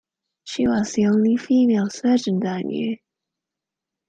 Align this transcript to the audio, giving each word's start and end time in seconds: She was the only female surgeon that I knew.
She 0.45 0.65
was 0.67 0.93
the 0.93 1.05
only 1.05 1.37
female 1.37 1.91
surgeon 1.91 2.39
that 2.39 2.53
I 2.55 2.61
knew. 2.63 2.97